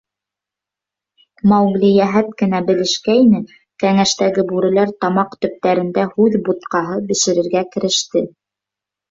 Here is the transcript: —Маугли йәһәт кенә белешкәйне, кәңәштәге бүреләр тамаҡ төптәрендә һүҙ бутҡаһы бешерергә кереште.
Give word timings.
—Маугли 1.51 1.91
йәһәт 1.97 2.31
кенә 2.39 2.61
белешкәйне, 2.69 3.41
кәңәштәге 3.85 4.47
бүреләр 4.53 4.95
тамаҡ 5.07 5.37
төптәрендә 5.47 6.09
һүҙ 6.17 6.41
бутҡаһы 6.49 6.99
бешерергә 7.13 7.65
кереште. 7.77 8.27